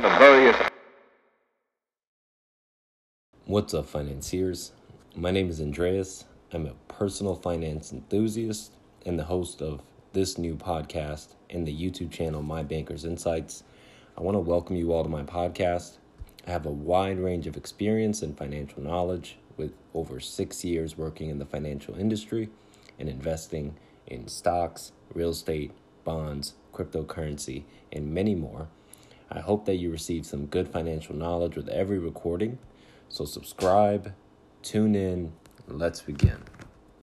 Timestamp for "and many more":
27.92-28.68